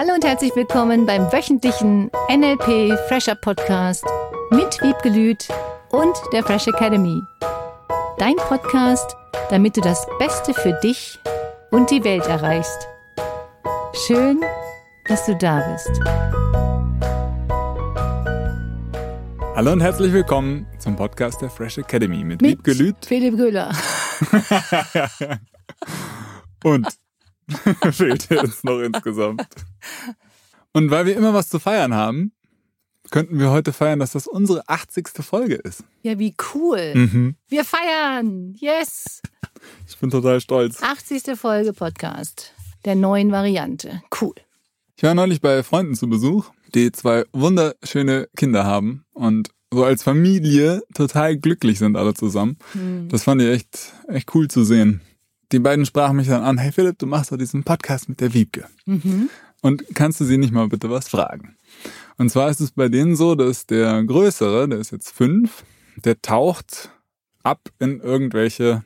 [0.00, 4.04] Hallo und herzlich willkommen beim wöchentlichen NLP Fresher Podcast
[4.52, 5.48] mit Wiebgelüt
[5.90, 7.20] und der Fresh Academy.
[8.16, 9.16] Dein Podcast,
[9.50, 11.18] damit du das Beste für dich
[11.72, 12.86] und die Welt erreichst.
[14.06, 14.40] Schön,
[15.08, 15.90] dass du da bist.
[19.56, 23.04] Hallo und herzlich willkommen zum Podcast der Fresh Academy mit, mit Wiebgelüt.
[23.04, 23.72] Philipp Göhler.
[26.62, 26.86] und
[27.92, 29.46] fehlt jetzt noch insgesamt.
[30.72, 32.32] Und weil wir immer was zu feiern haben,
[33.10, 35.08] könnten wir heute feiern, dass das unsere 80.
[35.20, 35.84] Folge ist.
[36.02, 36.94] Ja, wie cool.
[36.94, 37.36] Mhm.
[37.48, 38.54] Wir feiern.
[38.58, 39.22] Yes.
[39.86, 40.82] Ich bin total stolz.
[40.82, 41.38] 80.
[41.38, 44.02] Folge Podcast der neuen Variante.
[44.20, 44.34] Cool.
[44.96, 50.02] Ich war neulich bei Freunden zu Besuch, die zwei wunderschöne Kinder haben und so als
[50.02, 52.56] Familie total glücklich sind alle zusammen.
[52.74, 53.08] Mhm.
[53.08, 55.02] Das fand ich echt, echt cool zu sehen
[55.52, 58.34] die beiden sprachen mich dann an, hey Philipp, du machst doch diesen Podcast mit der
[58.34, 58.66] Wiebke.
[58.86, 59.30] Mhm.
[59.60, 61.56] Und kannst du sie nicht mal bitte was fragen?
[62.16, 65.64] Und zwar ist es bei denen so, dass der Größere, der ist jetzt fünf,
[65.96, 66.90] der taucht
[67.42, 68.84] ab in irgendwelche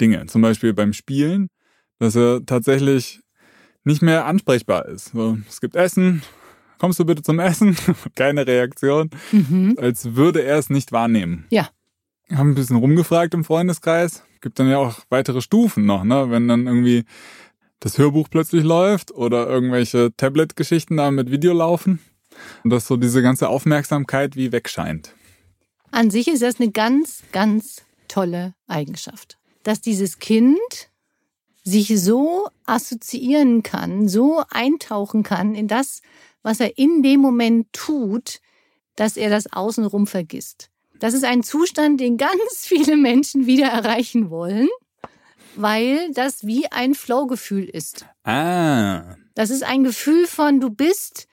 [0.00, 0.26] Dinge.
[0.26, 1.48] Zum Beispiel beim Spielen,
[1.98, 3.20] dass er tatsächlich
[3.84, 5.12] nicht mehr ansprechbar ist.
[5.12, 6.22] So, es gibt Essen,
[6.78, 7.76] kommst du bitte zum Essen?
[8.14, 9.10] Keine Reaktion.
[9.32, 9.76] Mhm.
[9.78, 11.46] Als würde er es nicht wahrnehmen.
[11.50, 11.68] Ja.
[12.30, 16.30] Haben ein bisschen rumgefragt im Freundeskreis gibt dann ja auch weitere Stufen noch, ne?
[16.30, 17.04] Wenn dann irgendwie
[17.80, 22.00] das Hörbuch plötzlich läuft oder irgendwelche Tablet-Geschichten da mit Video laufen
[22.64, 25.14] und dass so diese ganze Aufmerksamkeit wie wegscheint.
[25.90, 30.58] An sich ist das eine ganz, ganz tolle Eigenschaft, dass dieses Kind
[31.64, 36.02] sich so assoziieren kann, so eintauchen kann in das,
[36.42, 38.40] was er in dem Moment tut,
[38.96, 40.70] dass er das Außenrum vergisst.
[40.98, 44.68] Das ist ein Zustand, den ganz viele Menschen wieder erreichen wollen,
[45.56, 48.06] weil das wie ein Flow-Gefühl ist.
[48.24, 49.16] Ah.
[49.34, 51.28] Das ist ein Gefühl von, du bist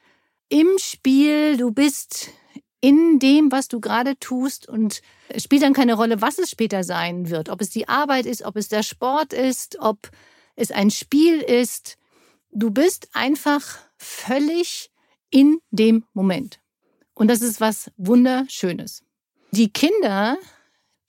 [0.50, 2.30] im Spiel, du bist
[2.82, 6.84] in dem, was du gerade tust und es spielt dann keine Rolle, was es später
[6.84, 7.50] sein wird.
[7.50, 10.12] Ob es die Arbeit ist, ob es der Sport ist, ob
[10.56, 11.98] es ein Spiel ist.
[12.52, 14.92] Du bist einfach völlig
[15.32, 16.60] in dem Moment.
[17.16, 19.05] Und das ist was Wunderschönes.
[19.56, 20.38] Die Kinder,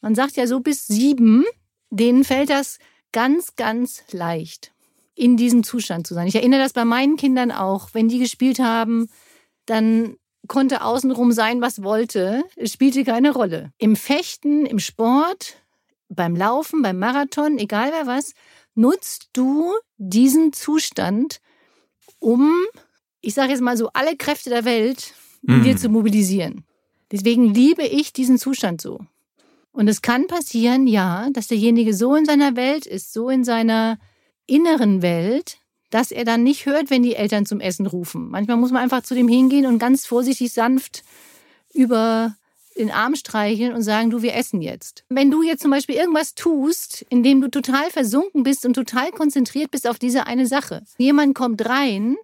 [0.01, 1.45] man sagt ja so bis sieben,
[1.91, 2.79] denen fällt das
[3.11, 4.73] ganz, ganz leicht,
[5.17, 6.29] in diesem Zustand zu sein.
[6.29, 7.89] Ich erinnere das bei meinen Kindern auch.
[7.93, 9.09] Wenn die gespielt haben,
[9.65, 10.15] dann
[10.47, 12.45] konnte außenrum sein, was wollte.
[12.55, 13.73] Es spielte keine Rolle.
[13.79, 15.57] Im Fechten, im Sport,
[16.09, 18.33] beim Laufen, beim Marathon, egal wer was,
[18.77, 21.41] nutzt du diesen Zustand,
[22.21, 22.55] um,
[23.23, 25.65] ich sage jetzt mal so, alle Kräfte der Welt in mm.
[25.65, 26.65] dir zu mobilisieren.
[27.13, 29.01] Deswegen liebe ich diesen Zustand so.
[29.73, 33.99] Und es kann passieren, ja, dass derjenige so in seiner Welt ist, so in seiner
[34.47, 35.59] inneren Welt,
[35.91, 38.31] dass er dann nicht hört, wenn die Eltern zum Essen rufen.
[38.31, 41.05] Manchmal muss man einfach zu dem hingehen und ganz vorsichtig sanft
[41.73, 42.35] über
[42.77, 45.05] den Arm streicheln und sagen, du, wir essen jetzt.
[45.09, 49.11] Wenn du jetzt zum Beispiel irgendwas tust, in dem du total versunken bist und total
[49.13, 50.83] konzentriert bist auf diese eine Sache.
[50.99, 52.17] Jemand kommt rein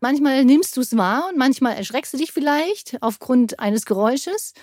[0.00, 4.54] Manchmal nimmst du es wahr und manchmal erschreckst du dich vielleicht aufgrund eines Geräusches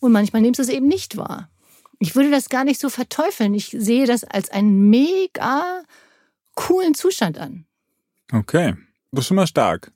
[0.00, 1.48] und manchmal nimmst du es eben nicht wahr.
[2.00, 3.54] Ich würde das gar nicht so verteufeln.
[3.54, 5.82] Ich sehe das als einen mega
[6.54, 7.66] coolen Zustand an.
[8.32, 8.74] Okay,
[9.10, 9.92] das ist schon mal stark.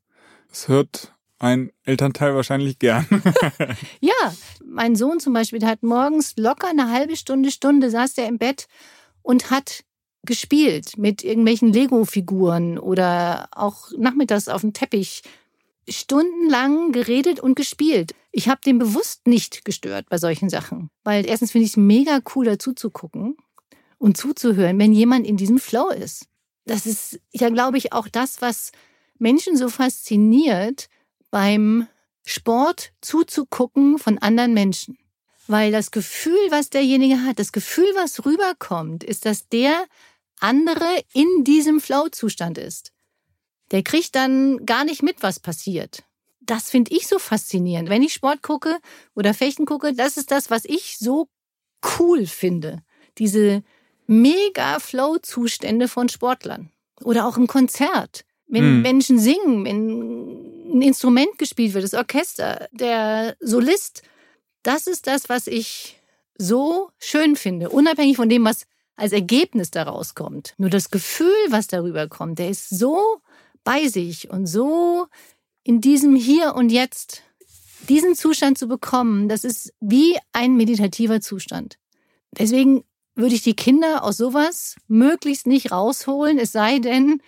[0.49, 3.07] Das hört ein Elternteil wahrscheinlich gern.
[4.01, 4.35] ja,
[4.65, 8.39] mein Sohn zum Beispiel, der hat morgens locker eine halbe Stunde, Stunde saß der im
[8.39, 8.69] Bett
[9.23, 9.85] und hat
[10.25, 15.23] gespielt mit irgendwelchen Lego-Figuren oder auch nachmittags auf dem Teppich
[15.89, 18.15] stundenlang geredet und gespielt.
[18.31, 22.21] Ich habe den bewusst nicht gestört bei solchen Sachen, weil erstens finde ich es mega
[22.35, 23.37] cool dazu zu gucken
[23.99, 26.27] und zuzuhören, wenn jemand in diesem Flow ist.
[26.65, 28.71] Das ist ja, glaube ich, auch das, was
[29.19, 30.89] Menschen so fasziniert
[31.31, 31.89] beim
[32.25, 34.99] Sport zuzugucken von anderen Menschen.
[35.49, 39.87] Weil das Gefühl, was derjenige hat, das Gefühl, was rüberkommt, ist, dass der
[40.43, 42.93] andere in diesem Flow-Zustand ist.
[43.71, 46.05] Der kriegt dann gar nicht mit, was passiert.
[46.41, 47.89] Das finde ich so faszinierend.
[47.89, 48.79] Wenn ich Sport gucke
[49.15, 51.29] oder Fechten gucke, das ist das, was ich so
[51.99, 52.83] cool finde.
[53.19, 53.63] Diese
[54.07, 56.71] mega Flow-Zustände von Sportlern.
[57.03, 58.25] Oder auch im Konzert.
[58.47, 58.83] Wenn hm.
[58.83, 64.03] Menschen singen, wenn ein Instrument gespielt wird, das Orchester, der Solist.
[64.63, 66.01] Das ist das, was ich
[66.37, 67.71] so schön finde.
[67.71, 68.67] Unabhängig von dem, was
[69.03, 70.55] als Ergebnis daraus kommt.
[70.59, 73.21] Nur das Gefühl, was darüber kommt, der ist so
[73.65, 75.09] bei sich und so
[75.65, 77.25] in diesem Hier und Jetzt.
[77.89, 81.79] Diesen Zustand zu bekommen, das ist wie ein meditativer Zustand.
[82.39, 82.85] Deswegen
[83.17, 87.21] würde ich die Kinder aus sowas möglichst nicht rausholen, es sei denn,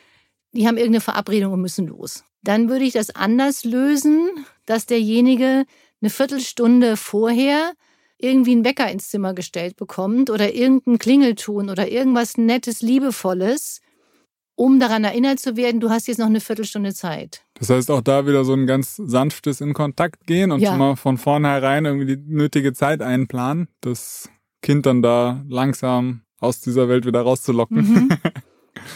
[0.52, 2.22] die haben irgendeine Verabredung und müssen los.
[2.44, 5.64] dann würde ich das anders lösen, dass derjenige
[6.00, 7.72] eine Viertelstunde vorher
[8.24, 13.80] irgendwie einen Wecker ins Zimmer gestellt bekommt oder irgendein Klingelton oder irgendwas Nettes, Liebevolles,
[14.56, 17.44] um daran erinnert zu werden, du hast jetzt noch eine Viertelstunde Zeit.
[17.54, 20.70] Das heißt auch da wieder so ein ganz sanftes in Kontakt gehen und ja.
[20.70, 24.30] schon mal von vornherein irgendwie die nötige Zeit einplanen, das
[24.62, 27.76] Kind dann da langsam aus dieser Welt wieder rauszulocken.
[27.76, 28.08] Mhm.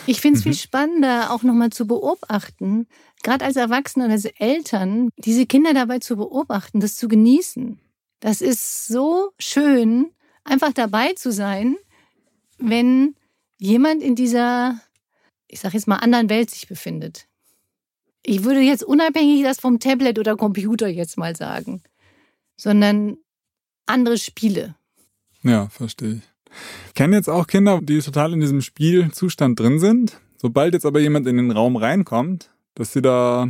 [0.07, 0.57] Ich finde es viel mhm.
[0.57, 2.89] spannender, auch nochmal zu beobachten,
[3.23, 7.79] gerade als Erwachsene und als Eltern, diese Kinder dabei zu beobachten, das zu genießen.
[8.21, 10.11] Das ist so schön,
[10.45, 11.77] einfach dabei zu sein,
[12.59, 13.15] wenn
[13.59, 14.81] jemand in dieser,
[15.47, 17.29] ich sage jetzt mal, anderen Welt sich befindet.
[18.25, 21.83] Ich würde jetzt unabhängig das vom Tablet oder Computer jetzt mal sagen,
[22.57, 23.19] sondern
[23.87, 24.75] andere Spiele.
[25.43, 26.23] Ja, verstehe ich.
[26.89, 30.21] Ich kenne jetzt auch Kinder, die total in diesem Spielzustand drin sind.
[30.37, 33.49] Sobald jetzt aber jemand in den Raum reinkommt, dass sie da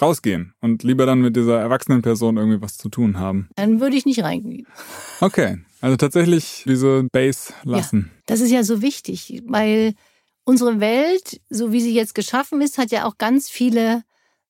[0.00, 3.48] rausgehen und lieber dann mit dieser erwachsenen Person irgendwie was zu tun haben.
[3.56, 4.66] Dann würde ich nicht reingehen.
[5.20, 8.10] Okay, also tatsächlich diese Base lassen.
[8.12, 9.94] Ja, das ist ja so wichtig, weil
[10.44, 14.02] unsere Welt, so wie sie jetzt geschaffen ist, hat ja auch ganz viele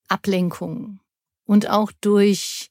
[0.09, 1.01] Ablenkungen.
[1.47, 2.71] Und auch durch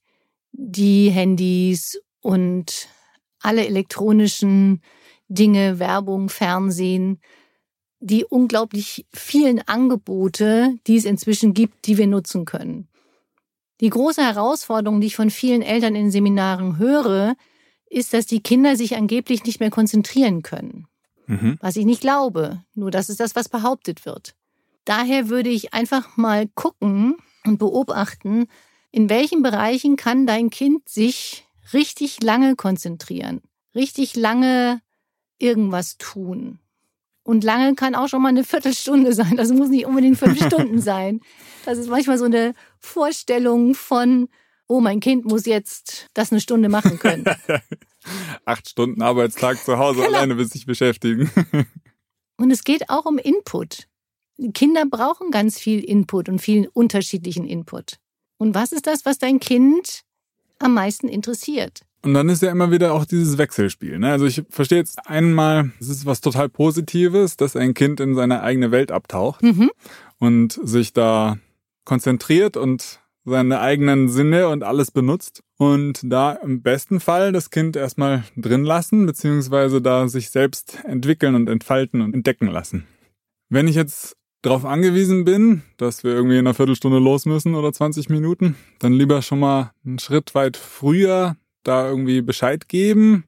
[0.51, 2.87] die Handys und
[3.39, 4.81] alle elektronischen
[5.27, 7.19] Dinge, Werbung, Fernsehen,
[8.03, 12.89] die unglaublich vielen Angebote, die es inzwischen gibt, die wir nutzen können.
[13.79, 17.35] Die große Herausforderung, die ich von vielen Eltern in Seminaren höre,
[17.89, 20.88] ist, dass die Kinder sich angeblich nicht mehr konzentrieren können.
[21.27, 21.57] Mhm.
[21.61, 22.63] Was ich nicht glaube.
[22.75, 24.35] Nur das ist das, was behauptet wird.
[24.85, 27.15] Daher würde ich einfach mal gucken
[27.45, 28.47] und beobachten,
[28.91, 33.41] in welchen Bereichen kann dein Kind sich richtig lange konzentrieren,
[33.73, 34.81] richtig lange
[35.39, 36.59] irgendwas tun.
[37.23, 39.37] Und lange kann auch schon mal eine Viertelstunde sein.
[39.37, 41.21] Das muss nicht unbedingt fünf Stunden sein.
[41.65, 44.27] Das ist manchmal so eine Vorstellung von,
[44.67, 47.25] oh, mein Kind muss jetzt das eine Stunde machen können.
[48.45, 50.17] Acht Stunden Arbeitstag zu Hause genau.
[50.17, 51.31] alleine wird sich beschäftigen.
[52.37, 53.87] und es geht auch um Input.
[54.53, 57.99] Kinder brauchen ganz viel Input und viel unterschiedlichen Input.
[58.37, 60.01] Und was ist das, was dein Kind
[60.59, 61.81] am meisten interessiert?
[62.03, 63.97] Und dann ist ja immer wieder auch dieses Wechselspiel.
[63.97, 64.11] Ne?
[64.11, 68.44] Also ich verstehe jetzt einmal, es ist was total Positives, dass ein Kind in seine
[68.44, 69.71] eigene Welt abtaucht mhm.
[70.19, 71.38] und sich da
[71.85, 75.44] konzentriert und seine eigenen Sinne und alles benutzt.
[75.57, 81.35] Und da im besten Fall das Kind erstmal drin lassen, beziehungsweise da sich selbst entwickeln
[81.35, 82.85] und entfalten und entdecken lassen.
[83.47, 87.71] Wenn ich jetzt darauf angewiesen bin, dass wir irgendwie in einer Viertelstunde los müssen oder
[87.71, 93.25] 20 Minuten, dann lieber schon mal einen Schritt weit früher da irgendwie Bescheid geben.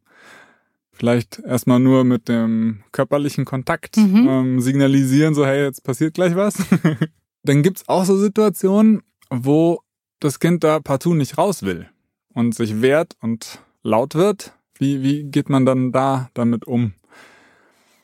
[0.92, 4.28] Vielleicht erstmal nur mit dem körperlichen Kontakt mhm.
[4.30, 6.56] ähm, signalisieren, so hey, jetzt passiert gleich was.
[7.44, 9.82] Dann gibt's auch so Situationen, wo
[10.20, 11.90] das Kind da partout nicht raus will
[12.34, 14.54] und sich wehrt und laut wird.
[14.78, 16.94] Wie, wie geht man dann da damit um?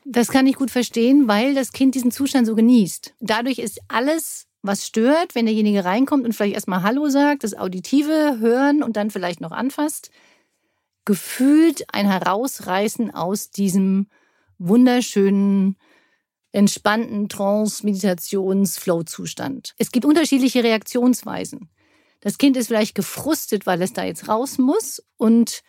[0.04, 3.14] Das kann ich gut verstehen, weil das Kind diesen Zustand so genießt.
[3.20, 8.38] Dadurch ist alles was stört, wenn derjenige reinkommt und vielleicht erstmal Hallo sagt, das Auditive
[8.38, 10.10] hören und dann vielleicht noch anfasst,
[11.04, 14.06] gefühlt ein Herausreißen aus diesem
[14.58, 15.76] wunderschönen,
[16.52, 19.74] entspannten Trance-Meditations-Flow-Zustand.
[19.78, 21.68] Es gibt unterschiedliche Reaktionsweisen.
[22.20, 25.64] Das Kind ist vielleicht gefrustet, weil es da jetzt raus muss und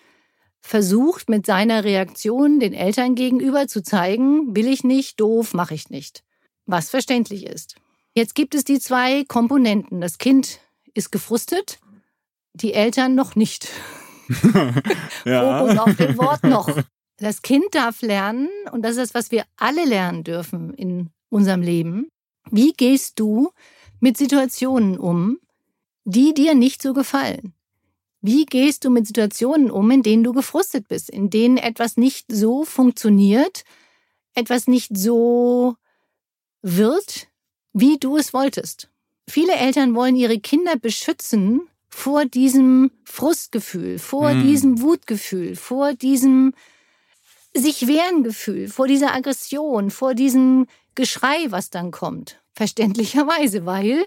[0.62, 5.90] versucht mit seiner Reaktion den Eltern gegenüber zu zeigen, will ich nicht, doof, mache ich
[5.90, 6.24] nicht.
[6.66, 7.76] Was verständlich ist.
[8.13, 10.01] Jetzt gibt es die zwei Komponenten.
[10.01, 10.60] Das Kind
[10.93, 11.79] ist gefrustet,
[12.53, 13.70] die Eltern noch nicht.
[15.25, 15.60] ja.
[15.60, 16.70] Fokus auf dem Wort noch.
[17.17, 21.62] Das Kind darf lernen, und das ist das, was wir alle lernen dürfen in unserem
[21.62, 22.10] Leben.
[22.51, 23.51] Wie gehst du
[24.00, 25.39] mit Situationen um,
[26.03, 27.53] die dir nicht so gefallen?
[28.22, 32.32] Wie gehst du mit Situationen um, in denen du gefrustet bist, in denen etwas nicht
[32.32, 33.63] so funktioniert,
[34.34, 35.75] etwas nicht so
[36.62, 37.27] wird,
[37.74, 38.89] wie du es wolltest.
[39.27, 44.44] Viele Eltern wollen ihre Kinder beschützen vor diesem Frustgefühl, vor hm.
[44.44, 46.53] diesem Wutgefühl, vor diesem
[47.56, 50.65] sich wehren Gefühl, vor dieser Aggression, vor diesem
[50.96, 52.42] Geschrei, was dann kommt.
[52.53, 54.06] Verständlicherweise, weil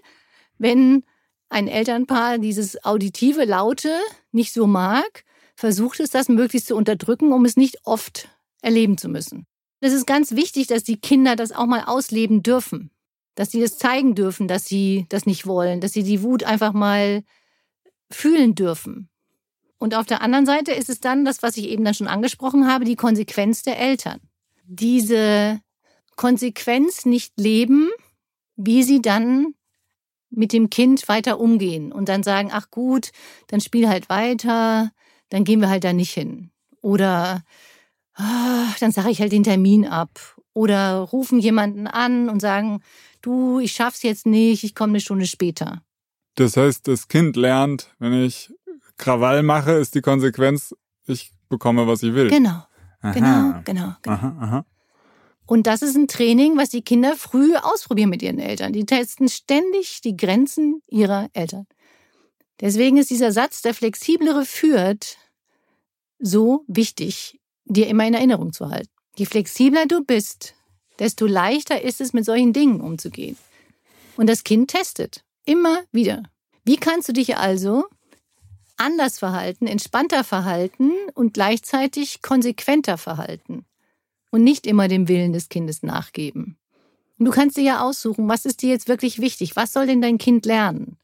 [0.58, 1.04] wenn
[1.48, 4.00] ein Elternpaar dieses auditive Laute
[4.32, 8.28] nicht so mag, versucht es das möglichst zu unterdrücken, um es nicht oft
[8.62, 9.46] erleben zu müssen.
[9.80, 12.90] Es ist ganz wichtig, dass die Kinder das auch mal ausleben dürfen
[13.36, 16.72] dass sie das zeigen dürfen, dass sie das nicht wollen, dass sie die Wut einfach
[16.72, 17.22] mal
[18.10, 19.08] fühlen dürfen.
[19.78, 22.66] Und auf der anderen Seite ist es dann das, was ich eben dann schon angesprochen
[22.66, 24.20] habe, die Konsequenz der Eltern.
[24.64, 25.60] Diese
[26.16, 27.90] Konsequenz nicht leben,
[28.56, 29.54] wie sie dann
[30.30, 33.12] mit dem Kind weiter umgehen und dann sagen, ach gut,
[33.48, 34.90] dann spiel halt weiter,
[35.28, 36.50] dann gehen wir halt da nicht hin.
[36.80, 37.42] Oder
[38.14, 40.36] ah, dann sage ich halt den Termin ab.
[40.52, 42.80] Oder rufen jemanden an und sagen,
[43.26, 45.82] du, ich schaff's jetzt nicht, ich komme eine Stunde später.
[46.36, 48.52] Das heißt, das Kind lernt, wenn ich
[48.96, 50.74] Krawall mache, ist die Konsequenz,
[51.06, 52.30] ich bekomme, was ich will.
[52.30, 52.62] Genau.
[53.00, 53.12] Aha.
[53.12, 54.16] Genau, genau, genau.
[54.16, 54.66] Aha, aha.
[55.46, 58.72] Und das ist ein Training, was die Kinder früh ausprobieren mit ihren Eltern.
[58.72, 61.66] Die testen ständig die Grenzen ihrer Eltern.
[62.60, 65.18] Deswegen ist dieser Satz, der flexiblere führt,
[66.18, 68.90] so wichtig, dir immer in Erinnerung zu halten.
[69.16, 70.55] Je flexibler du bist,
[70.98, 73.36] desto leichter ist es, mit solchen Dingen umzugehen.
[74.16, 76.22] Und das Kind testet immer wieder.
[76.64, 77.84] Wie kannst du dich also
[78.76, 83.64] anders verhalten, entspannter verhalten und gleichzeitig konsequenter verhalten?
[84.36, 86.58] und nicht immer dem Willen des Kindes nachgeben.
[87.18, 89.56] Und du kannst dir ja aussuchen, was ist dir jetzt wirklich wichtig?
[89.56, 90.98] Was soll denn dein Kind lernen?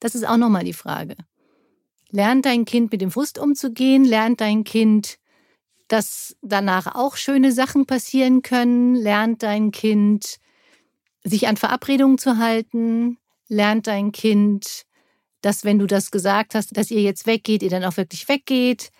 [0.00, 1.16] Das ist auch nochmal die Frage.
[2.08, 4.04] Lernt dein Kind mit dem Frust umzugehen?
[4.04, 5.18] Lernt dein Kind,
[5.90, 8.94] dass danach auch schöne Sachen passieren können?
[8.94, 10.36] Lernt dein Kind,
[11.24, 13.18] sich an Verabredungen zu halten?
[13.48, 14.84] Lernt dein Kind,
[15.40, 18.90] dass wenn du das gesagt hast, dass ihr jetzt weggeht, ihr dann auch wirklich weggeht?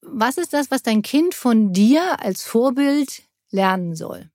[0.00, 4.30] Was ist das, was dein Kind von dir als Vorbild lernen soll?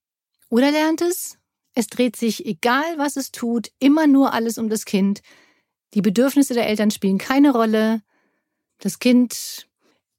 [0.49, 1.39] Oder lernt es,
[1.73, 5.21] es dreht sich, egal was es tut, immer nur alles um das Kind.
[5.95, 8.03] Die Bedürfnisse der Eltern spielen keine Rolle.
[8.77, 9.67] Das Kind,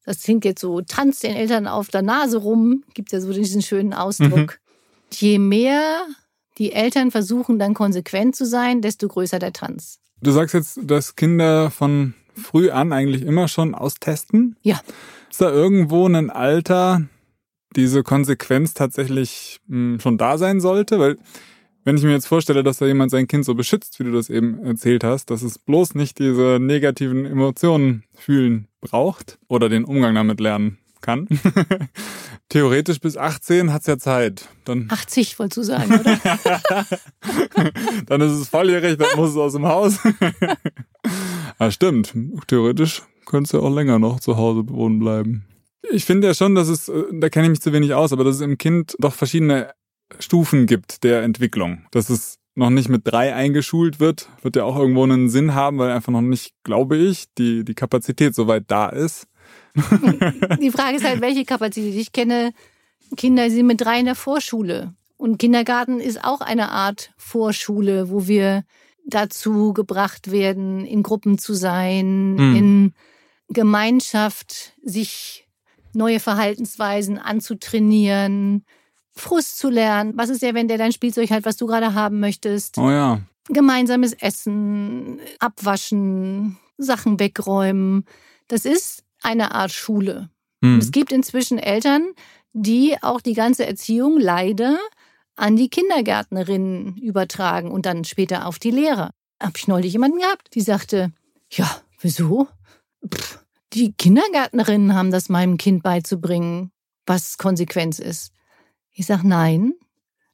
[0.07, 3.61] das Kind jetzt so, tanzt den Eltern auf der Nase rum, gibt ja so diesen
[3.61, 4.33] schönen Ausdruck.
[4.33, 5.13] Mhm.
[5.13, 6.07] Je mehr
[6.59, 9.99] die Eltern versuchen, dann konsequent zu sein, desto größer der Tanz.
[10.23, 14.57] Du sagst jetzt, dass Kinder von früh an eigentlich immer schon austesten?
[14.63, 14.81] Ja.
[15.31, 17.03] Ist da irgendwo ein Alter,
[17.75, 20.99] diese Konsequenz tatsächlich hm, schon da sein sollte?
[20.99, 21.19] Weil
[21.87, 24.29] wenn ich mir jetzt vorstelle, dass da jemand sein Kind so beschützt, wie du das
[24.29, 30.17] eben erzählt hast, dass es bloß nicht diese negativen Emotionen fühlen braucht oder den Umgang
[30.17, 31.29] damit lernen kann.
[32.49, 34.49] Theoretisch bis 18 hat's ja Zeit.
[34.65, 36.19] Dann 80 wolltest du sagen, oder?
[38.07, 40.01] dann ist es volljährig, dann muss es aus dem Haus.
[41.61, 42.15] ja, stimmt.
[42.49, 45.45] Theoretisch könntest du ja auch länger noch zu Hause wohnen bleiben.
[45.93, 48.25] Ich finde ja schon, dass es, äh, da kenne ich mich zu wenig aus, aber
[48.25, 49.71] dass es im Kind doch verschiedene
[50.19, 51.87] Stufen gibt der Entwicklung.
[51.91, 55.79] Dass es noch nicht mit drei eingeschult wird, wird ja auch irgendwo einen Sinn haben,
[55.79, 59.29] weil einfach noch nicht, glaube ich, die, die Kapazität soweit da ist.
[60.61, 61.95] Die Frage ist halt, welche Kapazität.
[61.95, 62.53] Ich kenne
[63.17, 64.95] Kinder, die sind mit drei in der Vorschule.
[65.17, 68.65] Und Kindergarten ist auch eine Art Vorschule, wo wir
[69.07, 72.57] dazu gebracht werden, in Gruppen zu sein, mhm.
[72.57, 72.95] in
[73.49, 75.47] Gemeinschaft sich
[75.93, 78.65] neue Verhaltensweisen anzutrainieren,
[79.17, 80.13] Frust zu lernen.
[80.17, 82.79] Was ist ja, wenn der dein Spielzeug hat, was du gerade haben möchtest?
[82.79, 83.21] Oh ja.
[83.49, 88.05] Gemeinsames Essen, abwaschen, Sachen wegräumen.
[88.49, 90.31] Das ist eine Art Schule.
[90.61, 90.79] Mhm.
[90.79, 92.13] es gibt inzwischen Eltern,
[92.53, 94.79] die auch die ganze Erziehung leider
[95.37, 99.11] an die Kindergärtnerinnen übertragen und dann später auf die Lehrer.
[99.41, 101.13] Hab ich neulich jemanden gehabt, die sagte,
[101.51, 101.71] ja,
[102.01, 102.49] wieso?
[103.07, 103.45] Pff,
[103.75, 106.71] die Kindergärtnerinnen haben das meinem Kind beizubringen,
[107.05, 108.33] was Konsequenz ist.
[108.99, 109.75] Ich sag, nein,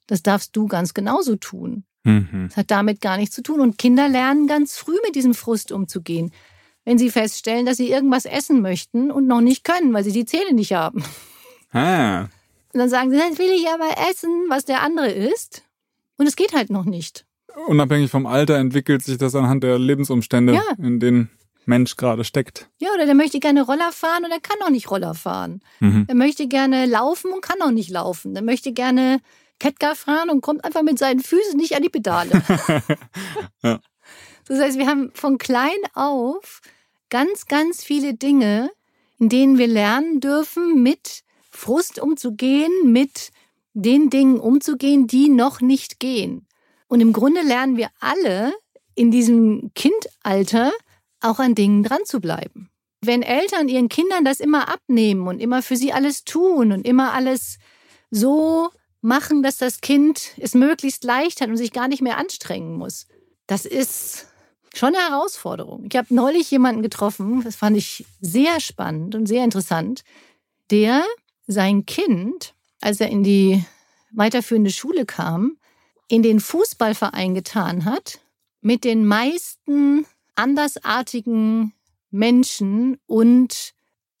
[0.07, 1.83] das darfst du ganz genauso tun.
[2.05, 2.45] Mhm.
[2.47, 3.59] Das hat damit gar nichts zu tun.
[3.59, 6.31] Und Kinder lernen ganz früh mit diesem Frust umzugehen.
[6.85, 10.25] Wenn sie feststellen, dass sie irgendwas essen möchten und noch nicht können, weil sie die
[10.25, 11.03] Zähne nicht haben.
[11.71, 12.23] Ah.
[12.73, 15.63] Und dann sagen sie, dann will ich aber essen, was der andere isst.
[16.17, 17.25] Und es geht halt noch nicht.
[17.67, 20.63] Unabhängig vom Alter entwickelt sich das anhand der Lebensumstände, ja.
[20.77, 21.29] in denen
[21.65, 22.69] Mensch gerade steckt.
[22.79, 25.61] Ja, oder der möchte gerne Roller fahren und er kann auch nicht Roller fahren.
[25.79, 26.05] Mhm.
[26.07, 28.35] Er möchte gerne laufen und kann auch nicht laufen.
[28.35, 29.19] Er möchte gerne
[29.59, 32.31] Kettgar fahren und kommt einfach mit seinen Füßen nicht an die Pedale.
[33.63, 33.79] ja.
[34.47, 36.61] Das heißt, wir haben von klein auf
[37.09, 38.71] ganz, ganz viele Dinge,
[39.19, 43.31] in denen wir lernen dürfen, mit Frust umzugehen, mit
[43.73, 46.47] den Dingen umzugehen, die noch nicht gehen.
[46.87, 48.53] Und im Grunde lernen wir alle
[48.95, 50.71] in diesem Kindalter
[51.23, 52.69] auch an Dingen dran zu bleiben.
[53.01, 57.13] Wenn Eltern ihren Kindern das immer abnehmen und immer für sie alles tun und immer
[57.13, 57.57] alles
[58.11, 58.69] so
[59.01, 63.07] machen, dass das Kind es möglichst leicht hat und sich gar nicht mehr anstrengen muss,
[63.47, 64.27] das ist
[64.73, 65.85] schon eine Herausforderung.
[65.89, 70.03] Ich habe neulich jemanden getroffen, das fand ich sehr spannend und sehr interessant,
[70.71, 71.03] der
[71.45, 73.63] sein Kind, als er in die
[74.11, 75.57] weiterführende Schule kam,
[76.07, 78.19] in den Fußballverein getan hat
[78.61, 81.73] mit den meisten andersartigen
[82.11, 83.73] Menschen und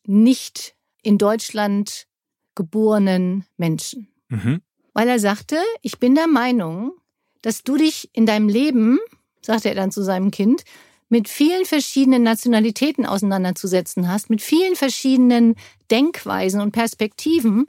[0.05, 2.07] nicht in Deutschland
[2.55, 4.07] geborenen Menschen.
[4.29, 4.61] Mhm.
[4.93, 6.93] Weil er sagte, ich bin der Meinung,
[7.41, 8.99] dass du dich in deinem Leben
[9.45, 10.63] sagte er dann zu seinem Kind,
[11.09, 15.55] mit vielen verschiedenen Nationalitäten auseinanderzusetzen hast, mit vielen verschiedenen
[15.91, 17.67] Denkweisen und Perspektiven.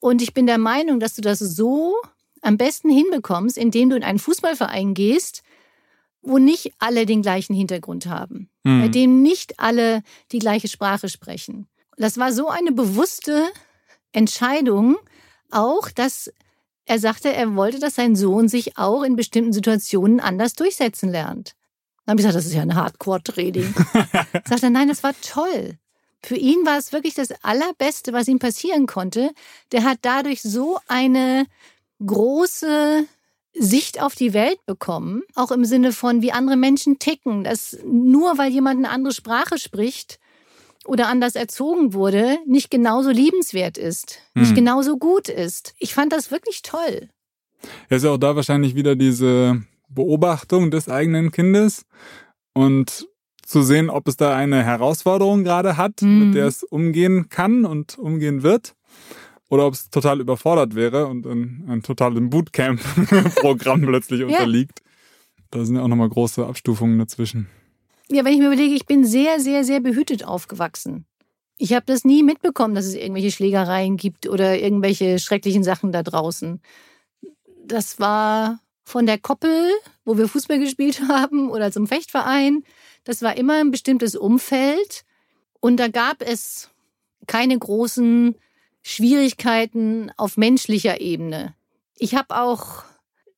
[0.00, 1.94] Und ich bin der Meinung, dass du das so
[2.42, 5.42] am besten hinbekommst, indem du in einen Fußballverein gehst,
[6.24, 8.82] wo nicht alle den gleichen Hintergrund haben, mhm.
[8.82, 10.02] bei dem nicht alle
[10.32, 11.66] die gleiche Sprache sprechen.
[11.96, 13.46] Das war so eine bewusste
[14.12, 14.96] Entscheidung,
[15.50, 16.32] auch, dass
[16.86, 21.54] er sagte, er wollte, dass sein Sohn sich auch in bestimmten Situationen anders durchsetzen lernt.
[22.04, 23.74] Dann habe ich gesagt, das ist ja ein Hardcore-Training.
[24.44, 25.78] Sagt er, nein, das war toll.
[26.22, 29.30] Für ihn war es wirklich das Allerbeste, was ihm passieren konnte.
[29.72, 31.46] Der hat dadurch so eine
[32.04, 33.06] große
[33.54, 38.36] Sicht auf die Welt bekommen, auch im Sinne von, wie andere Menschen ticken, dass nur
[38.36, 40.18] weil jemand eine andere Sprache spricht
[40.84, 44.56] oder anders erzogen wurde, nicht genauso liebenswert ist, nicht hm.
[44.56, 45.74] genauso gut ist.
[45.78, 47.08] Ich fand das wirklich toll.
[47.88, 51.86] Ja, ist ja auch da wahrscheinlich wieder diese Beobachtung des eigenen Kindes
[52.52, 53.08] und
[53.46, 56.26] zu sehen, ob es da eine Herausforderung gerade hat, hm.
[56.26, 58.74] mit der es umgehen kann und umgehen wird
[59.48, 64.26] oder ob es total überfordert wäre und ein, ein totales Bootcamp-Programm plötzlich ja.
[64.26, 64.80] unterliegt.
[65.50, 67.48] Da sind ja auch nochmal große Abstufungen dazwischen.
[68.08, 71.06] Ja, wenn ich mir überlege, ich bin sehr, sehr, sehr behütet aufgewachsen.
[71.56, 76.02] Ich habe das nie mitbekommen, dass es irgendwelche Schlägereien gibt oder irgendwelche schrecklichen Sachen da
[76.02, 76.60] draußen.
[77.64, 79.70] Das war von der Koppel,
[80.04, 82.64] wo wir Fußball gespielt haben, oder zum Fechtverein.
[83.04, 85.04] Das war immer ein bestimmtes Umfeld.
[85.60, 86.70] Und da gab es
[87.26, 88.34] keine großen
[88.86, 91.54] Schwierigkeiten auf menschlicher Ebene.
[91.96, 92.84] Ich habe auch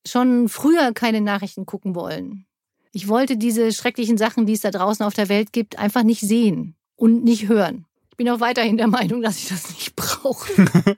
[0.05, 2.45] schon früher keine Nachrichten gucken wollen.
[2.91, 6.19] Ich wollte diese schrecklichen Sachen, die es da draußen auf der Welt gibt, einfach nicht
[6.19, 7.85] sehen und nicht hören.
[8.09, 10.65] Ich bin auch weiterhin der Meinung, dass ich das nicht brauche.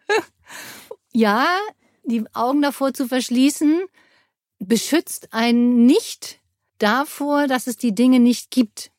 [1.13, 1.45] ja,
[2.03, 3.83] die Augen davor zu verschließen,
[4.57, 6.39] beschützt einen nicht
[6.79, 8.91] davor, dass es die Dinge nicht gibt.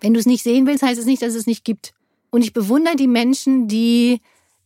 [0.00, 1.92] Wenn du es nicht sehen willst, heißt es nicht, dass es nicht gibt.
[2.30, 4.20] Und ich bewundere die Menschen, die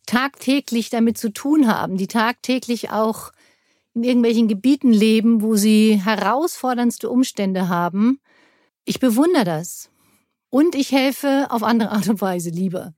[0.07, 3.33] tagtäglich damit zu tun haben, die tagtäglich auch
[3.95, 8.21] in irgendwelchen Gebieten leben, wo sie herausforderndste Umstände haben.
[8.85, 9.91] Ich bewundere das.
[10.49, 12.95] Und ich helfe auf andere Art und Weise lieber.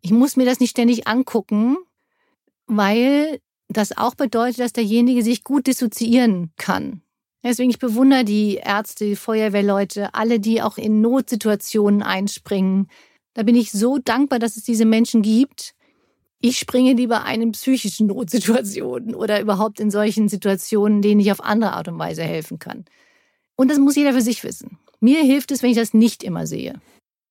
[0.00, 1.76] Ich muss mir das nicht ständig angucken,
[2.66, 7.02] weil das auch bedeutet, dass derjenige sich gut dissoziieren kann.
[7.42, 12.88] Deswegen, ich bewundere die Ärzte, die Feuerwehrleute, alle, die auch in Notsituationen einspringen.
[13.34, 15.74] Da bin ich so dankbar, dass es diese Menschen gibt,
[16.40, 21.44] ich springe lieber ein in psychischen Notsituationen oder überhaupt in solchen Situationen, denen ich auf
[21.44, 22.86] andere Art und Weise helfen kann.
[23.56, 24.78] Und das muss jeder für sich wissen.
[25.00, 26.80] Mir hilft es, wenn ich das nicht immer sehe.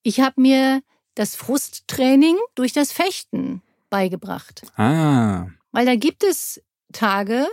[0.04, 0.82] Ich habe mir
[1.16, 4.62] das Frusttraining durch das Fechten beigebracht.
[4.78, 5.48] Ah.
[5.72, 6.62] Weil da gibt es
[6.94, 7.48] Tage,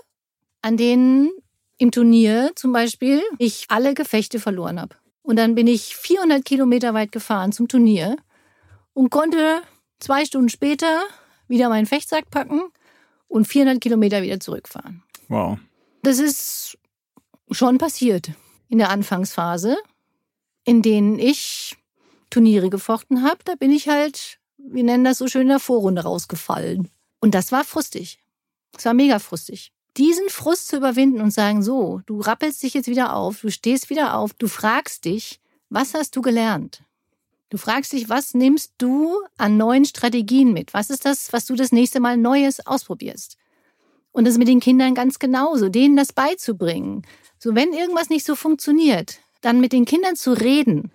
[0.62, 1.30] an denen
[1.78, 4.96] im Turnier zum Beispiel ich alle Gefechte verloren habe.
[5.22, 8.16] Und dann bin ich 400 Kilometer weit gefahren zum Turnier
[8.92, 9.62] und konnte
[9.98, 11.02] zwei Stunden später
[11.48, 12.62] wieder meinen Fechtsack packen
[13.28, 15.02] und 400 Kilometer wieder zurückfahren.
[15.28, 15.58] Wow.
[16.02, 16.78] Das ist
[17.50, 18.30] schon passiert
[18.68, 19.76] in der Anfangsphase,
[20.64, 21.76] in denen ich
[22.30, 23.38] Turniere gefochten habe.
[23.44, 26.88] Da bin ich halt, wir nennen das so schön, in der Vorrunde rausgefallen.
[27.20, 28.18] Und das war frustig.
[28.72, 29.72] Das war mega frustig.
[29.96, 33.88] Diesen Frust zu überwinden und sagen, so, du rappelst dich jetzt wieder auf, du stehst
[33.88, 36.82] wieder auf, du fragst dich, was hast du gelernt?
[37.48, 40.74] Du fragst dich, was nimmst du an neuen Strategien mit?
[40.74, 43.36] Was ist das, was du das nächste Mal Neues ausprobierst?
[44.10, 47.02] Und das mit den Kindern ganz genauso, denen das beizubringen.
[47.38, 50.90] So, wenn irgendwas nicht so funktioniert, dann mit den Kindern zu reden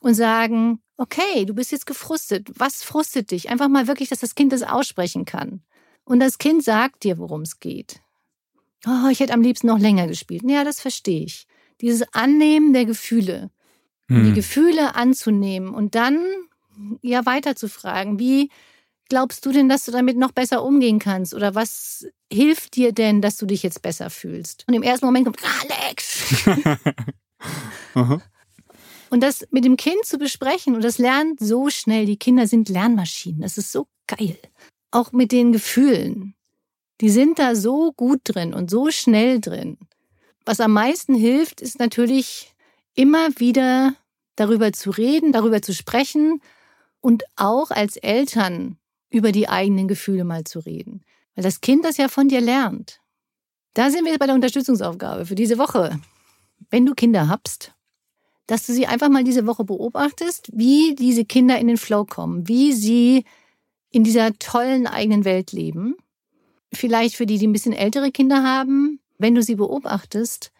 [0.00, 2.48] und sagen, okay, du bist jetzt gefrustet.
[2.56, 3.48] Was frustet dich?
[3.48, 5.62] Einfach mal wirklich, dass das Kind das aussprechen kann.
[6.04, 8.00] Und das Kind sagt dir, worum es geht.
[8.86, 10.42] Oh, ich hätte am liebsten noch länger gespielt.
[10.46, 11.46] Ja, das verstehe ich.
[11.80, 13.50] Dieses Annehmen der Gefühle
[14.08, 14.24] hm.
[14.24, 16.18] die Gefühle anzunehmen und dann
[17.02, 18.50] ja weiter zu fragen, wie
[19.08, 21.34] glaubst du denn, dass du damit noch besser umgehen kannst?
[21.34, 24.64] Oder was hilft dir denn, dass du dich jetzt besser fühlst?
[24.66, 26.46] Und im ersten Moment kommt, Alex!
[29.10, 32.06] und das mit dem Kind zu besprechen und das lernt so schnell.
[32.06, 33.40] Die Kinder sind Lernmaschinen.
[33.40, 34.38] Das ist so geil.
[34.90, 36.34] Auch mit den Gefühlen.
[37.00, 39.78] Die sind da so gut drin und so schnell drin.
[40.46, 42.53] Was am meisten hilft, ist natürlich
[42.94, 43.94] immer wieder
[44.36, 46.40] darüber zu reden, darüber zu sprechen
[47.00, 48.78] und auch als Eltern
[49.10, 51.02] über die eigenen Gefühle mal zu reden.
[51.34, 53.00] Weil das Kind das ja von dir lernt.
[53.74, 56.00] Da sind wir bei der Unterstützungsaufgabe für diese Woche.
[56.70, 57.72] Wenn du Kinder hast,
[58.46, 62.46] dass du sie einfach mal diese Woche beobachtest, wie diese Kinder in den Flow kommen,
[62.46, 63.24] wie sie
[63.90, 65.96] in dieser tollen eigenen Welt leben.
[66.72, 70.50] Vielleicht für die, die ein bisschen ältere Kinder haben, wenn du sie beobachtest,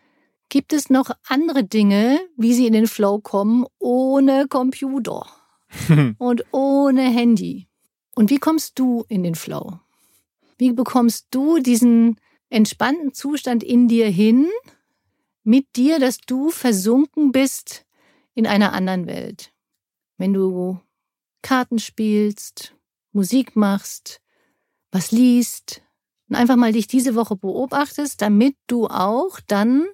[0.49, 5.27] Gibt es noch andere Dinge, wie sie in den Flow kommen, ohne Computer
[6.19, 7.69] und ohne Handy?
[8.15, 9.81] Und wie kommst du in den Flow?
[10.59, 14.49] Wie bekommst du diesen entspannten Zustand in dir hin,
[15.43, 17.85] mit dir, dass du versunken bist
[18.35, 19.53] in einer anderen Welt?
[20.17, 20.79] Wenn du
[21.43, 22.75] Karten spielst,
[23.13, 24.21] Musik machst,
[24.93, 25.83] was liest
[26.29, 29.87] und einfach mal dich diese Woche beobachtest, damit du auch dann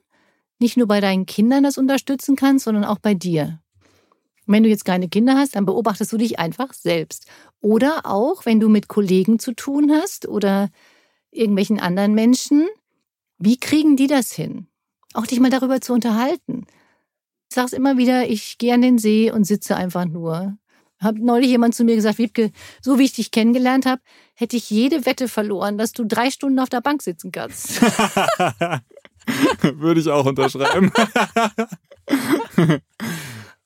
[0.60, 3.60] nicht nur bei deinen Kindern das unterstützen kannst, sondern auch bei dir.
[4.46, 7.26] wenn du jetzt keine Kinder hast, dann beobachtest du dich einfach selbst.
[7.60, 10.70] Oder auch, wenn du mit Kollegen zu tun hast oder
[11.30, 12.66] irgendwelchen anderen Menschen,
[13.38, 14.66] wie kriegen die das hin?
[15.14, 16.66] Auch dich mal darüber zu unterhalten.
[17.48, 20.56] Ich sag's immer wieder, ich gehe an den See und sitze einfach nur.
[20.98, 22.50] Hab neulich jemand zu mir gesagt, Wiebke,
[22.82, 24.02] so wie ich dich kennengelernt habe,
[24.34, 27.80] hätte ich jede Wette verloren, dass du drei Stunden auf der Bank sitzen kannst.
[29.74, 30.92] Würde ich auch unterschreiben.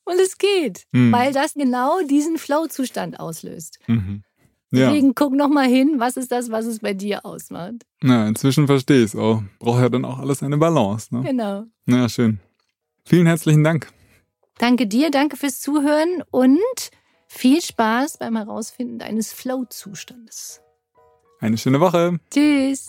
[0.05, 1.12] Und es geht, mhm.
[1.12, 3.79] weil das genau diesen Flow-Zustand auslöst.
[3.87, 4.22] Mhm.
[4.70, 4.87] Ja.
[4.87, 7.87] Deswegen guck noch mal hin, was ist das, was es bei dir ausmacht.
[8.03, 9.42] Na, inzwischen verstehe ich es auch.
[9.61, 11.14] Braucht ja dann auch alles eine Balance.
[11.14, 11.22] Ne?
[11.22, 11.64] Genau.
[11.87, 12.40] Na, schön.
[13.05, 13.92] Vielen herzlichen Dank.
[14.59, 16.59] Danke dir, danke fürs Zuhören und
[17.29, 20.61] viel Spaß beim Herausfinden deines Flow-Zustandes.
[21.40, 22.18] Eine schöne Woche.
[22.31, 22.88] Tschüss.